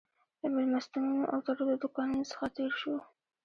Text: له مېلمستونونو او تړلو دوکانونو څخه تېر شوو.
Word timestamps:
له 0.41 0.47
مېلمستونونو 0.55 1.23
او 1.31 1.37
تړلو 1.45 1.73
دوکانونو 1.83 2.29
څخه 2.31 2.45
تېر 2.55 2.71
شوو. 2.81 2.99